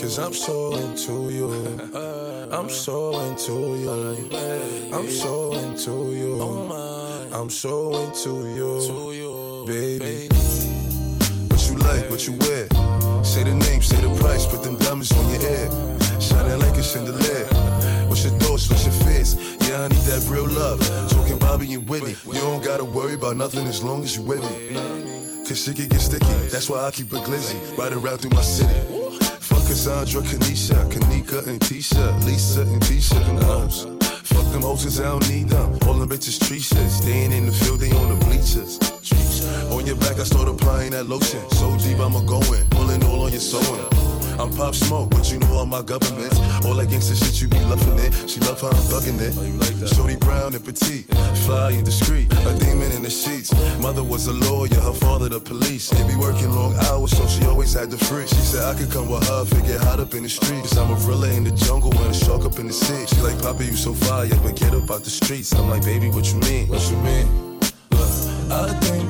cause 0.00 0.18
I'm 0.18 0.32
so 0.32 0.74
into 0.76 1.30
you. 1.30 1.50
I'm 2.50 2.70
so 2.70 3.20
into 3.20 3.76
you. 3.76 3.90
I'm 4.92 5.10
so 5.10 5.52
into 5.52 6.12
you. 6.14 6.40
I'm 7.32 7.50
so 7.50 8.04
into 8.04 9.12
you, 9.12 9.64
baby. 9.66 10.28
What 11.48 11.68
you 11.68 11.76
like, 11.76 12.10
what 12.10 12.26
you 12.26 12.34
wear? 12.44 12.66
Say 13.22 13.44
the 13.44 13.54
name, 13.54 13.82
say 13.82 14.00
the 14.00 14.14
price, 14.20 14.46
put 14.46 14.62
them 14.62 14.76
diamonds 14.76 15.12
on 15.12 15.28
your 15.30 15.40
head. 15.40 15.70
Shining 16.22 16.58
like 16.58 16.76
a 16.76 16.82
chandelier. 16.82 17.46
What's 18.08 18.24
your 18.24 18.32
thoughts, 18.38 18.68
what's 18.70 18.84
your 18.84 18.94
fears? 19.04 19.34
Yeah, 19.68 19.82
I 19.82 19.88
need 19.88 20.04
that 20.08 20.26
real 20.28 20.48
love. 20.48 20.80
Talking 21.10 21.38
Bobby 21.38 21.74
and 21.74 21.88
Whitney. 21.88 22.16
You 22.26 22.40
don't 22.40 22.64
gotta 22.64 22.84
worry 22.84 23.14
about 23.14 23.36
nothing 23.36 23.66
as 23.66 23.82
long 23.82 24.02
as 24.02 24.16
you 24.16 24.22
with 24.22 24.42
me. 24.50 25.09
Cause 25.50 25.64
shit 25.64 25.74
can 25.74 25.88
get 25.88 26.00
sticky. 26.00 26.46
That's 26.46 26.70
why 26.70 26.86
I 26.86 26.92
keep 26.92 27.12
a 27.12 27.16
glizzy. 27.16 27.58
Riding 27.76 27.98
around 27.98 28.18
through 28.18 28.30
my 28.30 28.40
city. 28.40 28.72
Fuck 29.40 29.66
Cassandra, 29.66 30.22
Kanisha, 30.22 30.76
Kanika, 30.92 31.44
and 31.48 31.58
Tisha, 31.58 32.24
Lisa, 32.24 32.60
and 32.60 32.80
Tisha, 32.82 33.18
and 33.28 33.42
hoes. 33.42 33.82
Fuck 34.28 34.52
them 34.52 34.62
hoses, 34.62 35.00
I 35.00 35.06
don't 35.06 35.28
need 35.28 35.48
them. 35.48 35.76
All 35.88 35.94
them 35.94 36.08
bitches 36.08 36.38
tree 36.46 36.60
shit. 36.60 36.88
Staying 36.88 37.32
in 37.32 37.46
the 37.46 37.52
field, 37.52 37.80
they 37.80 37.90
on 37.90 38.16
the 38.16 38.24
bleachers. 38.26 38.78
On 39.72 39.84
your 39.84 39.96
back, 39.96 40.20
I 40.20 40.22
start 40.22 40.46
applying 40.46 40.92
that 40.92 41.08
lotion. 41.08 41.42
So 41.50 41.76
deep, 41.78 41.98
I'ma 41.98 42.20
go 42.20 42.38
in. 42.54 42.64
Pulling 42.70 43.02
all 43.02 43.22
on 43.22 43.32
your 43.32 43.40
sewing. 43.40 43.84
I'm 44.38 44.54
Pop 44.54 44.76
Smoke, 44.76 45.10
but 45.10 45.32
you 45.32 45.40
know 45.40 45.52
all 45.54 45.66
my 45.66 45.82
governments. 45.82 46.38
All 46.64 46.74
that 46.74 46.88
gangsta 46.88 47.16
shit, 47.16 47.40
you 47.40 47.48
be 47.48 47.58
loving 47.64 47.98
it. 47.98 48.12
She 48.28 48.40
love 48.40 48.60
how 48.60 48.68
I'm 48.68 48.82
thugging 48.90 49.20
it. 49.20 49.34
Oh, 49.36 49.86
Shorty 49.86 50.16
brown 50.16 50.54
and 50.54 50.64
petite, 50.64 51.06
fly 51.46 51.72
and 51.72 51.84
discreet. 51.84 52.32
A 52.32 52.58
demon 52.58 52.92
in 52.92 53.02
the 53.02 53.10
sheets. 53.10 53.52
Mother 53.80 54.04
was 54.04 54.26
a 54.26 54.32
lawyer, 54.32 54.80
her 54.80 54.92
father 54.92 55.28
the 55.28 55.40
police. 55.40 55.88
They 55.90 56.06
be 56.06 56.16
working 56.16 56.50
long 56.52 56.74
hours, 56.86 57.16
so 57.16 57.26
she 57.26 57.44
always 57.46 57.72
had 57.72 57.90
the 57.90 57.98
free. 57.98 58.26
She 58.26 58.42
said 58.50 58.64
I 58.64 58.78
could 58.78 58.90
come 58.90 59.08
with 59.08 59.26
her, 59.28 59.42
if 59.42 59.52
it 59.52 59.66
get 59.66 59.80
hot 59.80 60.00
up 60.00 60.14
in 60.14 60.22
the 60.22 60.28
streets. 60.28 60.68
Cuz 60.68 60.78
i'm 60.78 60.90
a 60.90 60.96
gorilla 61.00 61.28
in 61.28 61.44
the 61.44 61.52
jungle 61.52 61.92
and 61.98 62.10
a 62.10 62.14
shark 62.14 62.44
up 62.44 62.58
in 62.58 62.66
the 62.66 62.72
sea. 62.72 63.06
She 63.06 63.20
like, 63.22 63.40
Papa, 63.42 63.64
you 63.64 63.76
so 63.76 63.94
fire, 63.94 64.28
but 64.42 64.56
get 64.56 64.74
up 64.74 64.90
out 64.90 65.02
the 65.04 65.10
streets. 65.10 65.52
I'm 65.54 65.68
like, 65.68 65.84
baby, 65.84 66.08
what 66.10 66.26
you 66.32 66.38
mean? 66.40 66.68
What 66.68 66.82
you 66.90 66.96
mean? 66.98 67.26
Look, 67.90 68.10
I 68.50 68.68
think 68.80 69.09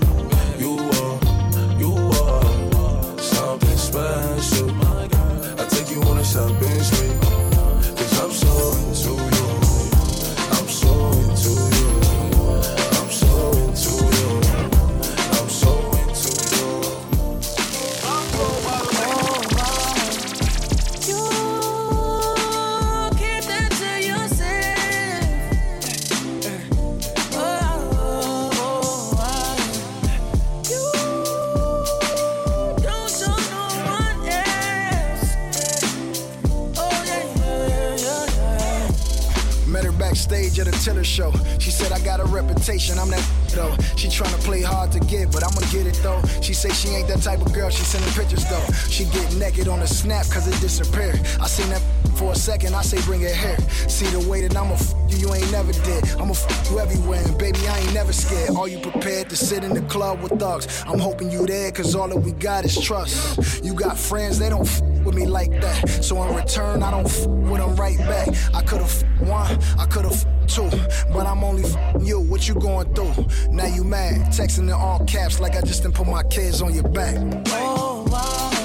I'ma 56.19 56.33
f 56.33 56.71
you 56.71 56.79
everywhere, 56.79 57.23
and 57.25 57.39
baby, 57.39 57.67
I 57.69 57.79
ain't 57.79 57.95
never 57.95 58.13
scared. 58.13 58.57
Are 58.57 58.69
you 58.69 58.79
prepared 58.81 59.29
to 59.31 59.37
sit 59.37 59.65
in 59.65 59.75
the 59.75 59.83
club 59.83 60.23
with 60.23 60.39
thugs? 60.39 60.83
I'm 60.87 60.99
hoping 60.99 61.31
you 61.31 61.47
there, 61.47 61.71
cause 61.73 61.95
all 61.95 62.09
that 62.09 62.19
we 62.19 62.33
got 62.33 62.65
is 62.65 62.81
trust. 62.81 63.65
You 63.65 63.75
got 63.75 63.99
friends, 63.99 64.39
they 64.39 64.49
don't 64.49 64.67
f 64.67 64.81
with 65.05 65.15
me 65.15 65.27
like 65.27 65.51
that. 65.61 65.89
So 66.03 66.23
in 66.23 66.35
return, 66.35 66.83
I 66.83 66.91
don't 66.91 67.07
f 67.07 67.27
with 67.27 67.61
them 67.61 67.77
right 67.77 67.99
back. 67.99 68.29
I 68.55 68.63
could've 68.63 68.87
f 68.87 69.29
one, 69.29 69.59
I 69.79 69.87
could've 69.87 70.25
two, 70.47 70.69
but 71.13 71.27
I'm 71.27 71.45
only 71.45 71.65
f 71.65 71.77
you. 72.03 72.21
What 72.21 72.49
you 72.49 72.55
going 72.55 72.93
through? 72.95 73.27
Now 73.51 73.67
you 73.67 73.85
mad, 73.85 74.33
texting 74.33 74.65
in 74.65 74.73
all 74.73 75.05
caps 75.07 75.41
like 75.41 75.57
I 75.57 75.61
just 75.61 75.83
didn't 75.83 75.95
put 75.95 76.07
my 76.07 76.23
kids 76.25 76.63
on 76.63 76.75
your 76.75 76.89
back. 76.89 77.17
Oh, 77.49 78.07
wow. 78.09 78.60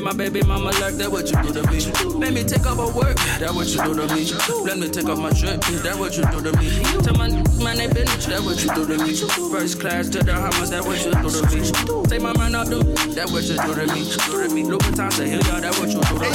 Made 0.00 0.04
my 0.04 0.12
baby 0.12 0.42
mama 0.42 0.70
like 0.80 0.94
that, 0.94 1.10
what 1.10 1.30
you 1.30 1.36
do 1.42 1.52
to 1.52 1.62
me. 1.70 1.78
Made 2.18 2.34
me 2.34 2.44
take 2.44 2.66
off 2.66 2.76
my 2.76 2.88
work, 2.96 3.16
that 3.38 3.52
what 3.52 3.68
you 3.68 3.82
do 3.82 3.94
to 3.94 4.06
me. 4.14 4.24
Let 4.64 4.78
me 4.78 4.88
take 4.88 5.08
off 5.08 5.18
my 5.18 5.32
shirt, 5.32 5.60
that 5.60 5.96
what 5.98 6.16
you 6.16 6.24
do 6.32 6.40
to 6.42 6.52
me. 6.56 6.70
Tell 7.04 7.14
my 7.14 7.28
man 7.60 7.76
they 7.76 7.88
bitch, 7.88 8.26
that 8.26 8.40
what 8.40 8.62
you 8.64 8.72
do 8.72 8.86
to 8.86 8.96
me. 9.04 9.14
First 9.50 9.80
class 9.80 10.08
to 10.10 10.22
the 10.22 10.32
Hammers, 10.32 10.70
that 10.70 10.84
what 10.84 11.04
you 11.04 11.12
do 11.12 11.28
to 11.28 11.42
me. 11.52 12.08
Take 12.08 12.22
my 12.22 12.32
mind 12.32 12.56
off 12.56 12.68
them, 12.68 12.80
that 13.14 13.28
what 13.30 13.44
you 13.44 13.56
do 13.60 13.74
to 13.74 13.86
me. 13.92 14.00
Do 14.30 14.48
to 14.48 14.54
me. 14.54 14.62
Louboutin 14.64 15.10
to 15.16 15.24
hill, 15.28 15.42
y'all, 15.44 15.60
that 15.60 15.76
what 15.78 15.90
you 15.90 16.00
do 16.00 16.16
to 16.16 16.24
me. 16.24 16.30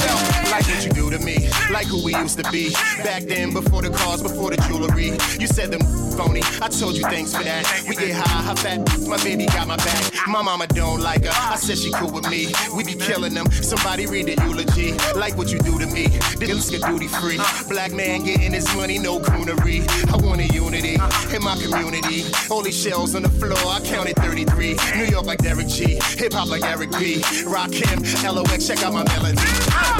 Like 0.50 0.66
what 0.66 0.84
you 0.84 0.92
do 0.92 1.10
to 1.10 1.18
me, 1.18 1.36
like 1.70 1.86
who 1.86 2.04
we 2.04 2.14
used 2.14 2.38
to 2.38 2.50
be. 2.50 2.70
Back 3.02 3.22
then, 3.24 3.52
before 3.52 3.82
the 3.82 3.90
cars, 3.90 4.22
before 4.22 4.50
the 4.50 4.58
jewelry. 4.68 5.18
You 5.40 5.46
said 5.46 5.70
them 5.70 5.82
phony, 6.16 6.40
I 6.62 6.68
told 6.68 6.94
you 6.96 7.02
thanks 7.02 7.34
for 7.34 7.42
that. 7.42 7.66
We 7.88 7.96
get 7.96 8.14
high, 8.14 8.42
how 8.42 8.54
fat, 8.54 8.78
my 9.08 9.16
baby 9.24 9.46
got 9.46 9.66
my 9.66 9.76
back. 9.76 10.12
My 10.26 10.42
mama 10.42 10.66
don't 10.68 11.00
like 11.00 11.24
her, 11.24 11.34
I 11.34 11.56
said 11.56 11.78
she 11.78 11.90
cool 11.92 12.12
with 12.12 12.28
me. 12.30 12.52
We 12.76 12.84
be 12.84 12.94
killing 12.94 13.34
them, 13.34 13.46
somebody 13.62 14.06
read 14.06 14.26
the 14.26 14.36
eulogy. 14.44 14.92
Like 15.18 15.36
what 15.36 15.52
you 15.52 15.58
do 15.58 15.78
to 15.78 15.86
me, 15.86 16.06
this 16.38 16.70
get 16.70 16.82
duty 16.82 17.08
free. 17.08 17.38
Black 17.68 17.92
man 17.92 18.24
getting 18.24 18.52
his 18.52 18.66
money, 18.74 18.98
no 18.98 19.18
coonery. 19.18 19.86
I 20.12 20.16
want 20.24 20.40
a 20.40 20.46
unity 20.46 20.94
in 21.34 21.42
my 21.42 21.56
community. 21.56 22.24
Only 22.50 22.72
shells 22.72 23.14
on 23.14 23.22
the 23.22 23.28
floor, 23.28 23.58
I 23.66 23.80
counted 23.80 24.16
33. 24.16 24.76
New 24.96 25.04
York 25.04 25.26
like 25.26 25.38
Derek 25.38 25.68
G, 25.68 25.98
hip 26.16 26.32
hop 26.32 26.48
like 26.48 26.64
Eric 26.64 26.90
B. 26.92 27.20
Rakim, 27.44 27.98
LOX, 28.34 28.66
check 28.66 28.82
out 28.82 28.92
my 28.92 29.04
melody. 29.04 29.36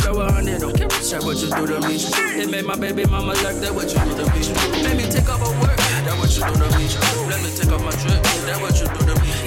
Throw 0.00 0.20
a 0.20 0.32
hundred 0.32 0.62
on 0.62 0.72
camera, 0.72 1.24
what 1.24 1.38
you 1.38 1.50
do 1.50 1.66
to 1.66 1.80
me. 1.88 1.96
It 2.42 2.50
made 2.50 2.64
my 2.64 2.76
baby 2.76 3.04
mama 3.06 3.34
like 3.42 3.56
that, 3.56 3.74
what 3.74 3.88
you 3.92 3.98
do 3.98 4.16
to 4.16 4.24
me. 4.32 4.82
Made 4.82 4.96
me 4.96 5.10
take 5.10 5.28
off 5.28 5.40
her 5.40 5.60
work, 5.60 5.76
that 5.76 6.16
what 6.18 6.30
you 6.36 6.42
do 6.44 6.52
to 6.52 6.78
me. 6.78 6.86
Let 7.28 7.42
me 7.42 7.50
take 7.56 7.72
off 7.72 7.82
my 7.84 7.90
drip, 7.90 8.22
that 8.22 8.58
what 8.60 8.80
you 8.80 8.86
do 8.86 9.14
to 9.14 9.20
me. 9.20 9.45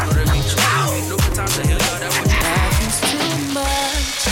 Too 3.02 3.32
much. 3.52 4.24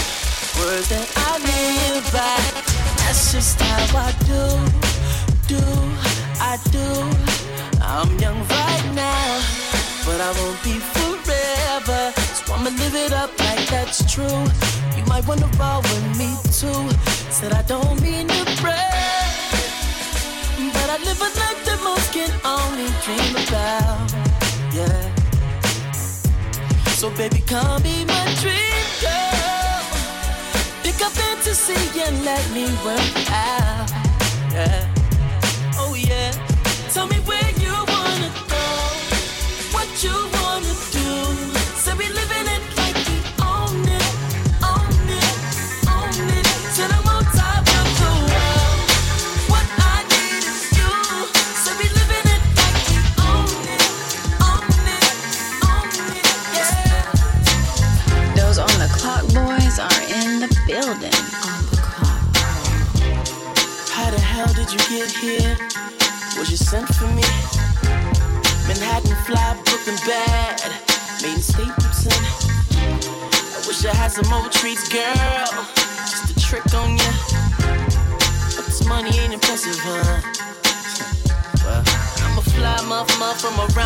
that 0.89 1.07
I 1.17 1.39
live 1.39 2.07
by. 2.13 2.71
That's 3.05 3.33
just 3.33 3.61
how 3.61 3.99
I 3.99 4.13
do, 4.25 4.43
do, 5.49 5.63
I 6.41 6.57
do. 6.71 6.87
I'm 7.83 8.19
young 8.19 8.39
right 8.39 8.87
now, 8.95 9.43
but 10.07 10.21
I 10.21 10.33
won't 10.39 10.63
be 10.63 10.73
forever. 10.73 12.13
So 12.17 12.55
I'ma 12.55 12.71
live 12.71 12.95
it 12.95 13.13
up 13.13 13.31
like 13.41 13.67
that's 13.69 14.01
true. 14.13 14.45
You 14.97 15.05
might 15.07 15.27
wanna 15.27 15.51
roll 15.59 15.83
with 15.83 16.19
me 16.19 16.31
too. 16.53 16.89
Said 17.31 17.53
I 17.53 17.63
don't 17.63 18.01
mean 18.01 18.29
to 18.29 18.45
brag, 18.63 19.20
but 20.91 21.01
I 21.01 21.05
live 21.05 21.21
a 21.21 21.25
life 21.39 21.65
that 21.67 21.81
most 21.85 22.13
can 22.13 22.31
only 22.45 22.89
dream 23.05 23.37
about. 23.47 24.13
Yeah. 24.73 25.15
So 26.99 27.11
baby, 27.11 27.43
come 27.47 27.83
be 27.83 28.05
my 28.05 28.35
dream 28.41 28.87
girl. 29.01 29.81
Pick 30.83 31.01
up 31.05 31.13
fantasy 31.13 32.01
and 32.01 32.25
let 32.25 32.51
me 32.53 32.65
work 32.85 33.31
out. 33.31 33.91
Yeah. 34.53 35.00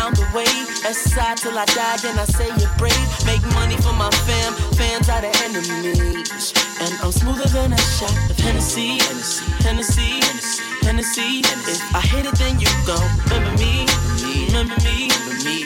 Around 0.05 0.17
the 0.17 0.29
way. 0.35 0.45
Aside 0.85 1.37
till 1.37 1.57
I 1.57 1.65
die, 1.65 1.97
then 2.01 2.17
I 2.19 2.25
say 2.25 2.47
you're 2.47 2.75
brave. 2.77 3.07
Make 3.25 3.41
money 3.53 3.77
for 3.77 3.93
my 3.93 4.09
fam, 4.25 4.53
fans 4.77 5.09
are 5.09 5.21
the 5.21 5.33
enemies. 5.45 6.53
And 6.79 6.93
I'm 7.01 7.11
smoother 7.11 7.49
than 7.49 7.73
a 7.73 7.77
shot 7.97 8.13
of 8.29 8.37
Hennessy, 8.37 8.99
Hennessy, 9.01 9.45
Hennessy, 9.65 10.21
Hennessy. 10.85 11.41
If 11.41 11.95
I 11.95 12.01
hit 12.01 12.25
it, 12.25 12.35
then 12.37 12.59
you 12.59 12.69
gon' 12.85 13.01
remember 13.25 13.57
me, 13.57 13.87
remember 14.21 14.77
me, 14.85 15.09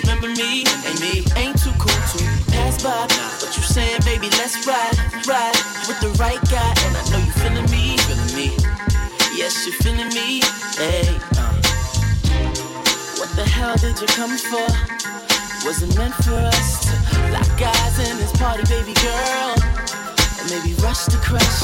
remember 0.04 0.30
me, 0.30 0.63
and 0.88 0.95
me. 0.99 1.25
Ain't 1.36 1.60
too 1.60 1.75
cool 1.75 1.99
to 2.15 2.19
pass 2.56 2.82
by. 2.84 3.08
What 3.43 3.52
you 3.58 3.63
saying, 3.63 4.02
baby? 4.06 4.30
Let's 4.39 4.56
ride, 4.65 4.95
ride 5.28 5.58
with 5.88 5.99
the 5.99 6.15
right 6.19 6.41
guy. 6.47 6.71
And 6.88 6.95
I 6.95 7.04
know 7.12 7.19
you 7.19 7.34
feeling 7.43 7.69
me, 7.71 7.97
feeling 8.08 8.36
me. 8.36 8.80
Yes, 9.36 9.65
you 9.65 9.73
feeling 9.84 10.10
me. 10.10 10.41
Hey, 10.80 11.19
hell 13.60 13.76
did 13.76 14.00
you 14.00 14.08
come 14.15 14.36
for? 14.39 14.67
Was 15.67 15.84
it 15.84 15.91
meant 16.00 16.15
for 16.24 16.39
us 16.56 16.88
to 16.88 16.95
lock 17.36 17.60
eyes 17.60 17.98
in 18.00 18.15
this 18.15 18.32
party, 18.39 18.63
baby 18.72 18.95
girl? 19.04 19.52
Or 20.39 20.45
maybe 20.48 20.72
rush 20.80 21.04
to 21.12 21.19
crush? 21.19 21.60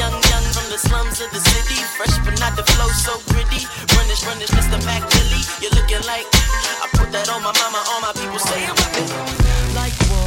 Young, 0.00 0.16
young 0.32 0.46
from 0.56 0.66
the 0.72 0.80
slums 0.80 1.20
of 1.20 1.28
the 1.36 1.42
city, 1.52 1.76
fresh 1.96 2.16
but 2.24 2.40
not 2.40 2.56
the 2.56 2.64
flow 2.72 2.88
so 3.04 3.12
gritty. 3.28 3.68
Runnish, 3.92 4.24
runnish, 4.24 4.52
Mr. 4.56 4.80
Mac 4.88 5.04
Billy. 5.12 5.42
You're 5.60 5.76
looking 5.76 6.02
like 6.08 6.24
I 6.80 6.88
put 6.96 7.12
that 7.12 7.28
on 7.28 7.42
my 7.44 7.52
mama, 7.60 7.80
all 7.92 8.00
my 8.00 8.12
people 8.16 8.40
say 8.40 8.64
I'm 8.64 8.80
a 8.80 8.88
Like 9.76 9.96
what? 10.08 10.19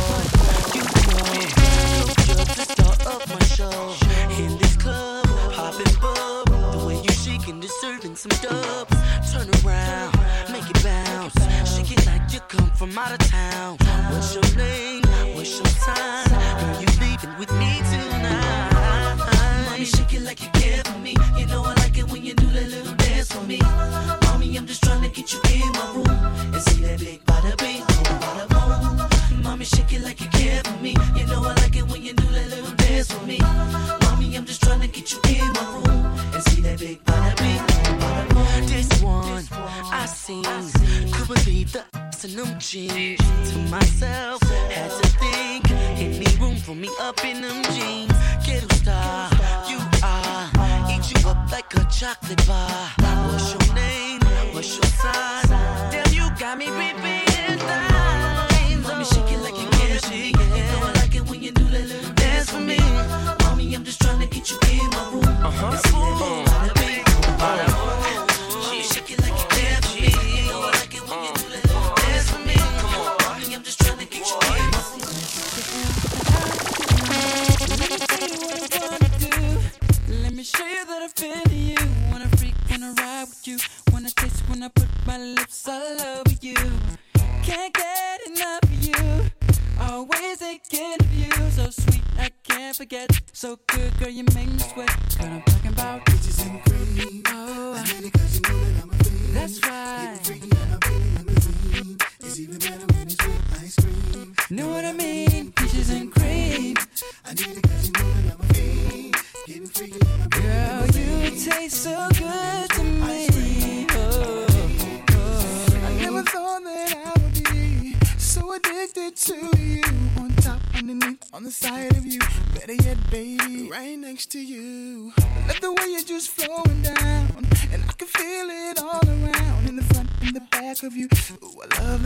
A 52.13 52.25
chocolate 52.25 52.47
bar. 52.47 53.02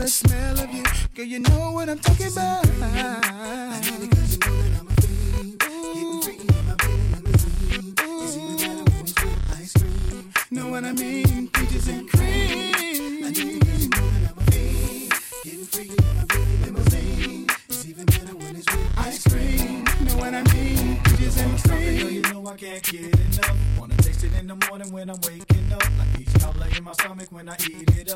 The 0.08 0.12
smell 0.12 0.58
of 0.60 0.72
you. 0.72 0.82
Girl, 1.14 1.26
you 1.26 1.38
know 1.40 1.72
what 1.72 1.90
I'm 1.90 1.98
talking 1.98 2.28
about. 2.28 2.66
I 2.80 3.80
need 3.90 4.00
you 4.00 4.38
know 4.38 4.56
that 4.62 4.80
I'm 4.80 4.88
a 4.88 4.94
fiend. 5.02 5.58
Getting 5.60 6.22
freaky 6.22 6.48
in 6.48 6.64
my 6.66 6.74
bed, 6.80 7.00
limousine. 7.12 7.94
It's 8.24 8.36
even 8.36 8.56
better 8.56 8.84
when 8.88 9.04
it's 9.04 9.22
with 9.22 9.52
ice 9.60 9.72
cream. 9.76 10.32
Know 10.50 10.68
what 10.68 10.84
I 10.84 10.92
mean? 10.92 11.48
Peaches 11.48 11.88
and 11.88 12.08
cream. 12.08 13.24
I 13.24 13.30
need 13.30 13.38
you 13.38 13.88
know 13.90 14.06
that 14.14 14.30
I'm 14.30 14.38
a 14.38 14.50
fiend. 14.50 15.12
Getting 15.44 15.66
freaky 15.66 15.96
in 15.98 16.16
my 16.16 16.24
bed, 16.24 16.48
limousine. 16.64 17.46
It's 17.68 17.84
even 17.86 18.06
better 18.06 18.36
when 18.36 18.56
it's 18.56 18.66
with 18.72 18.98
ice 18.98 19.22
cream. 19.28 19.84
Know 20.06 20.16
what 20.16 20.32
I 20.32 20.42
mean? 20.54 21.02
Peaches 21.04 21.36
and 21.36 21.62
cream. 21.64 22.24
I 22.48 22.56
can't 22.56 22.82
get 22.82 23.20
enough. 23.20 23.56
Wanna 23.78 23.96
taste 23.98 24.24
it 24.24 24.32
in 24.40 24.46
the 24.46 24.56
morning 24.68 24.90
when 24.90 25.10
I'm 25.10 25.20
waking 25.20 25.70
up. 25.70 25.84
Like 25.98 26.14
peach 26.16 26.32
cobbler 26.40 26.68
in 26.74 26.82
my 26.82 26.92
stomach 26.92 27.30
when 27.30 27.48
I 27.50 27.56
eat 27.60 27.90
it 27.98 28.07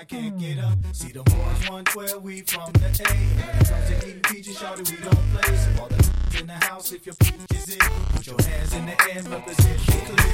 I 0.00 0.04
can't 0.04 0.38
get 0.38 0.58
up. 0.64 0.78
See 0.92 1.12
the 1.12 1.22
boys 1.24 1.68
112, 1.68 2.22
we 2.22 2.40
from 2.40 2.72
the 2.72 2.86
A. 2.86 2.88
When 2.88 3.48
it 3.60 3.68
comes 3.68 3.86
to 3.86 4.08
eating 4.08 4.22
peaches, 4.22 4.56
shawty, 4.56 4.90
we 4.90 4.96
don't 4.96 5.14
play. 5.34 5.56
So 5.56 5.82
all 5.82 5.88
the 5.88 5.96
in 6.40 6.46
the 6.46 6.54
house 6.54 6.90
if 6.92 7.04
your 7.04 7.14
peach 7.16 7.34
is 7.54 7.76
it. 7.76 7.80
Put 7.80 8.26
your 8.26 8.40
hands 8.40 8.72
in 8.72 8.86
the 8.86 8.92
air, 8.92 9.22
represent 9.24 9.78
the 9.78 9.92
clear. 9.92 10.30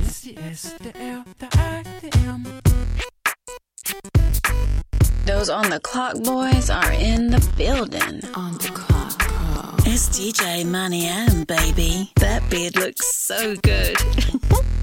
It's 0.00 0.20
the 0.22 0.36
S, 0.38 0.72
the 0.80 1.00
L, 1.00 1.24
the 1.38 1.46
I, 1.52 1.84
the 2.00 2.10
M. 2.26 2.60
Those 5.26 5.48
on 5.48 5.70
the 5.70 5.78
clock 5.78 6.16
boys 6.24 6.70
are 6.70 6.90
in 6.90 7.30
the 7.30 7.38
building. 7.56 8.20
On 8.34 8.54
the 8.54 8.70
clock. 8.74 9.21
It's 9.84 10.08
DJ 10.08 10.64
Money 10.64 11.06
M, 11.08 11.42
baby. 11.42 12.12
That 12.16 12.48
beard 12.48 12.76
looks 12.76 13.04
so 13.04 13.56
good. 13.56 13.96